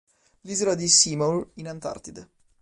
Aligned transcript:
L'isola 0.45 0.73
di 0.73 0.87
Seymour 0.87 1.49
in 1.57 1.67
Antartide. 1.67 2.29